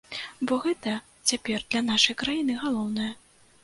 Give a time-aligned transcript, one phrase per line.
[0.51, 0.95] Бо гэта
[1.29, 3.11] цяпер для нашай краіны галоўнае.